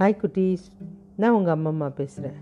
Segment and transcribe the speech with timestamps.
[0.00, 2.38] Hi குட்டீஸ் நான் உங்கள் அம்மா பேசுகிறேன்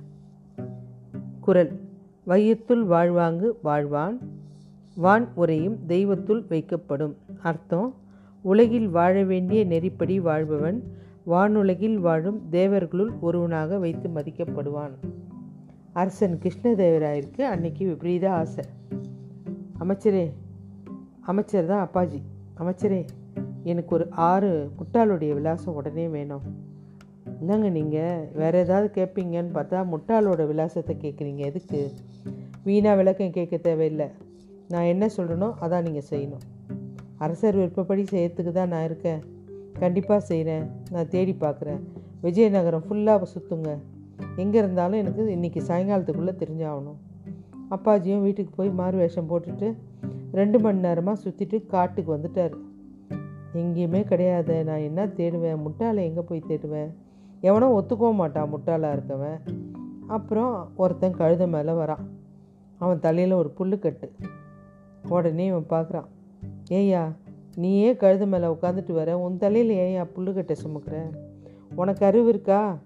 [1.41, 1.81] குரல்.
[2.25, 4.19] வையத்துள் வாழ்வாங்கு வாழ்வான்.
[4.95, 7.15] வான் உரையும் தெய்வத்துள் வைக்கப்படும்.
[7.43, 7.95] அர்த்தம்
[8.43, 10.83] உலகில் வாழ வேண்டிய நெறிப்படி வாழ்பவன்
[11.27, 14.93] வானுலகில் வாழும் தேவர்களுள் ஒருவனாக வைத்து மதிக்கப்படுவான்.
[15.93, 18.65] அரசன் கிருஷ்ணதேவராயிருக்கு அன்னைக்கு விபரீத ஆசை.
[19.81, 20.31] அமைச்சரே
[21.21, 22.23] அமைச்சர் தான் அப்பாஜி.
[22.59, 23.07] அமைச்சரே
[23.63, 26.67] எனக்கு ஒரு ஆறு முட்டாளுடைய விலாசம் உடனே வேணும்.
[27.41, 31.81] என்னங்க நீங்கள் வேறு ஏதாவது கேட்பீங்கன்னு பார்த்தா முட்டாளோட விலாசத்தை கேட்குறீங்க எதுக்கு?
[32.65, 34.09] வீணாக விளக்கம் கேட்க தேவையில்லை.
[34.69, 36.45] நான் என்ன சொல்கிறனோ அதான் நீங்கள் செய்யணும்.
[37.17, 39.21] அரசர் விருப்பப்படி செய்யறதுக்கு தான் நான் இருக்கேன்.
[39.81, 41.81] கண்டிப்பாக செய்கிறேன் நான் தேடி பார்க்குறேன்.
[42.23, 43.71] விஜயநகரம் ஃபுல்லாக சுற்றுங்க
[44.37, 46.99] எங்கே இருந்தாலும் எனக்கு இன்றைக்கி சாயங்காலத்துக்குள்ளே தெரிஞ்சாகணும்.
[47.71, 49.69] அப்பாஜியும் வீட்டுக்கு போய் மாறு வேஷம் போட்டுட்டு
[50.33, 52.55] ரெண்டு மணி நேரமாக சுற்றிட்டு காட்டுக்கு வந்துட்டார்.
[53.55, 54.65] எங்கேயுமே கிடையாது.
[54.65, 55.61] நான் என்ன தேடுவேன்?
[55.67, 56.91] முட்டாளை எங்கே போய் தேடுவேன்?
[57.41, 59.41] எவனோ ஒத்துக்கவும் மாட்டான் முட்டாளாக இருக்கவன்.
[60.07, 62.05] அப்புறம் ஒருத்தன் கழுத மேலே வரான்.
[62.79, 64.09] அவன் தலையில் ஒரு புல்லுக்கட்டு
[65.09, 66.07] உடனே இவன் பார்க்குறான்
[66.71, 67.13] ஏய்யா
[67.55, 71.17] நீயே கழுத மேலே உட்காந்துட்டு வர உன் தலையில் ஏன்யா புல்லுக்கட்டை சுமக்கிற?
[71.77, 72.79] உனக்கு அறிவு இருக்கா?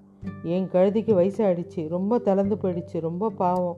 [0.43, 3.77] என் கழுதிக்கு வயசாகிடுச்சு ரொம்ப தளர்ந்து போயிடுச்சு ரொம்ப பாவம்.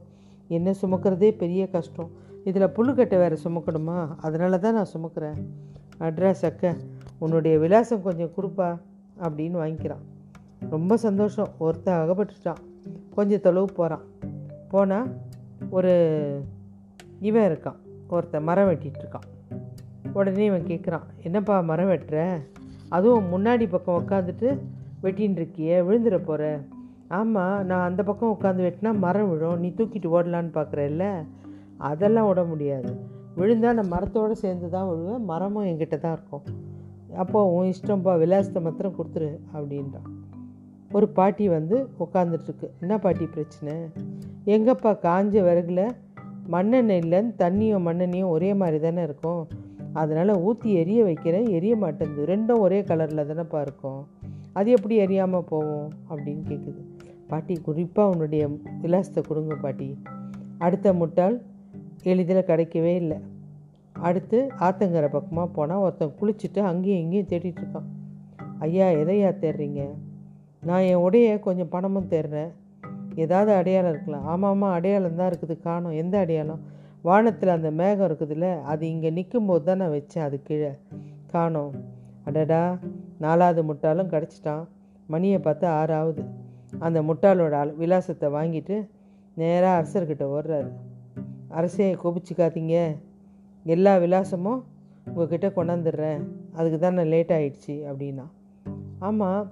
[0.49, 2.11] என்ன சுமக்கிறதே பெரிய கஷ்டம்.
[2.45, 4.09] இதில் புல்லுக்கட்டை வேறு சுமக்கணுமா?
[4.19, 5.39] அதனால தான் நான் சுமக்கிறேன்.
[5.99, 6.75] அட்ரஸ் அக்க
[7.19, 8.81] உன்னுடைய விலாசம் கொஞ்சம் கொடுப்பா
[9.19, 10.05] அப்படின்னு வாங்கிக்கிறான்.
[10.71, 11.49] ரொம்ப சந்தோஷம்.
[11.59, 12.61] ஒருத்தன் அகப்பட்டுட்டான்.
[13.15, 14.05] கொஞ்சம் தொலைவு போகிறான்
[14.69, 15.09] போனால்
[15.71, 15.93] ஒரு
[17.21, 17.79] இவன் இருக்கான்.
[18.09, 19.29] ஒருத்தன் மரம் வெட்டிகிட்ருக்கான்
[20.13, 22.41] உடனே இவன் கேட்குறான் என்னப்பா மரம் வெட்டுற?
[22.89, 24.49] அதுவும் முன்னாடி பக்கம் உட்காந்துட்டு
[25.03, 26.61] வெட்டின்னு இருக்கியே விழுந்துட போகிற
[27.09, 29.59] ஆமாம் நான் அந்த பக்கம் உட்காந்து வெட்டினா மரம் விழும்.
[29.59, 31.07] நீ தூக்கிட்டு ஓடலான்னு பார்க்குறல்ல
[31.77, 32.91] அதெல்லாம் விட முடியாது.
[33.35, 35.25] விழுந்தால் நான் மரத்தோடு சேர்ந்து தான் விழுவேன்.
[35.25, 36.43] மரமும் என்கிட்ட தான் இருக்கும்.
[37.17, 40.09] அப்போது உன் இஷ்டம்பா விலாசத்தை மாத்திரம் கொடுத்துரு அப்படின்றான்.
[40.95, 43.75] ஒரு பாட்டி வந்து உட்காந்துட்ருக்கு என்ன பாட்டி பிரச்சனை?
[44.55, 45.83] எங்கப்பா காஞ்ச விறகுல
[46.55, 49.43] மண்ணெண்ணெய் இல்லைன்னு தண்ணியும் மண்ணெண்ணையும் ஒரே மாதிரி தானே இருக்கும்?
[49.93, 52.25] அதனால் ஊற்றி எரிய வைக்கிறேன் எரிய மாட்டேங்குது.
[52.33, 54.01] ரெண்டும் ஒரே கலரில் தானேப்பா இருக்கும்.
[54.53, 56.81] அது எப்படி எரியாமல் போவோம் அப்படின்னு கேட்குது
[57.29, 58.45] பாட்டி குறிப்பாக உன்னுடைய
[58.83, 59.89] விலாசத்தை கொடுங்க பாட்டி.
[60.59, 61.37] அடுத்த முட்டாள்
[62.03, 63.19] எளிதில் கிடைக்கவே இல்லை.
[63.97, 67.89] அடுத்து ஆத்தங்கரை பக்கமாக போனால் ஒருத்தன் குளிச்சுட்டு அங்கேயும் இங்கேயும் தேடிட்டுருக்கான்
[68.59, 69.83] ஐயா எதையா தேடுறீங்க?
[70.65, 72.51] நான் என் உடைய கொஞ்சம் பணமும் தேடுறேன்
[73.15, 75.59] ஏதாவது அடையாளம் இருக்கலாம் ஆமாம்மா அடையாளம் தான் இருக்குது.
[75.59, 75.91] காணும்.
[75.91, 76.61] எந்த அடையாளம்?
[77.03, 78.63] வானத்தில் அந்த மேகம் இருக்குதுல்ல?
[78.63, 80.19] அது இங்கே நிற்கும்போது தான் நான் வச்சேன்.
[80.19, 80.71] அது கீழே.
[81.27, 81.75] காணும்.
[82.25, 82.79] அடடா.
[83.19, 84.67] நாலாவது முட்டாளும் கிடச்சிட்டான்.
[85.07, 86.25] மணியை பார்த்து ஆறாவது.
[86.79, 88.89] அந்த முட்டாளோட அல் விலாசத்தை வாங்கிட்டு
[89.35, 90.71] நேராக அரசர்கிட்ட ஓடுறாரு.
[91.49, 92.97] அரசே கோபிச்சுக்காதீங்க.
[93.65, 94.63] எல்லா விலாசமும்
[95.05, 96.21] உங்ககிட்ட கொண்டாந்துடுறேன்.
[96.53, 98.25] அதுக்கு தான் நான் லேட் ஆகிடுச்சி அப்படின்னா.
[98.99, 99.49] ஆமாம்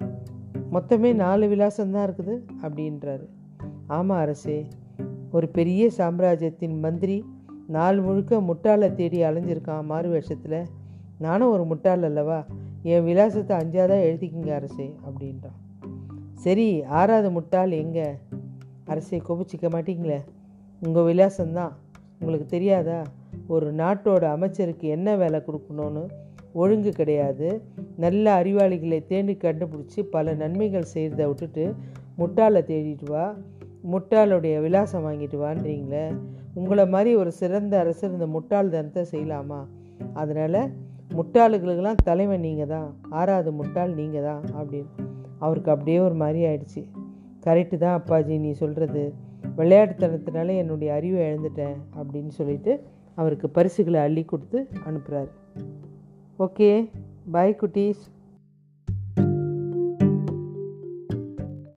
[0.73, 3.27] மொத்தமே நாலு விலாசம்தான் இருக்குது அப்படின்றாரு.
[3.87, 4.65] ஆமாம் அரசே
[5.31, 7.25] ஒரு பெரிய சாம்ராஜ்யத்தின் மந்திரி
[7.67, 10.65] நாள் முழுக்க முட்டாளை தேடி அலைஞ்சிருக்கான் மாறு வேஷத்தில்.
[11.17, 12.45] நானும் ஒரு முட்டாள் அல்லவா?
[12.83, 15.87] என் விலாசத்தை அஞ்சாதான் எழுதிக்கிங்க அரசே அப்படின்றான்.
[16.33, 18.09] சரி ஆறாவது முட்டாள் எங்கே?
[18.85, 20.19] அரசே கோபிச்சிக்க மாட்டீங்களே.
[20.79, 21.71] உங்கள் விலாசம்தான்.
[22.19, 23.01] உங்களுக்கு தெரியாதா?
[23.47, 26.07] ஒரு நாட்டோட அமைச்சருக்கு என்ன வேலை கொடுக்கணும்னு
[26.53, 27.47] ஒழுங்கு கிடையாது.
[27.97, 31.65] நல்ல அறிவாளிகளை தேடி கண்டுபிடிச்சி பல நன்மைகள் செய்கிறத விட்டுட்டு
[32.17, 33.25] முட்டாளை தேடிட்டு வா.
[33.91, 36.05] முட்டாளுடைய விலாசம் வாங்கிட்டு வான்றீங்களே
[36.53, 39.61] உங்களை மாதிரி ஒரு சிறந்த அரசர் இந்த முட்டாள் தனத்தை செய்யலாமா?
[40.13, 40.61] அதனால்
[41.15, 44.91] முட்டாளுகளுக்கெல்லாம் தலைவன் நீங்கள் தான் ஆறாவது முட்டாள் நீங்கள் தான் அப்படின்னு.
[45.39, 46.81] அவருக்கு அப்படியே ஒரு மாதிரி ஆயிடுச்சு.
[47.45, 49.03] கரெக்டு தான் அப்பாஜி நீ சொல்கிறது
[49.57, 52.73] விளையாட்டுத்தனத்தினால என்னுடைய அறிவை இழந்துட்டேன் அப்படின்னு சொல்லிட்டு
[53.15, 55.31] அவருக்கு பரிசுகளை அள்ளி கொடுத்து அனுப்புகிறாரு
[56.39, 56.69] ஓகே
[57.31, 58.03] பாய் குட்டீஸ்